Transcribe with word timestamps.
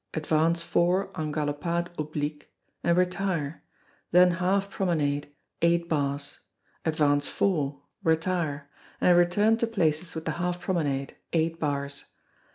Advance 0.15 0.63
four 0.63 1.11
en 1.15 1.31
galopade 1.31 1.89
oblique, 1.95 2.49
and 2.83 2.97
retire, 2.97 3.63
then 4.09 4.31
half 4.31 4.71
promenade, 4.71 5.31
eight 5.61 5.87
bars. 5.87 6.39
Advance 6.85 7.27
four, 7.27 7.83
retire, 8.03 8.67
and 8.99 9.15
return 9.15 9.57
to 9.57 9.67
places 9.67 10.15
with 10.15 10.25
the 10.25 10.31
half 10.41 10.59
promenade, 10.59 11.15
eight 11.33 11.59
bars. 11.59 12.05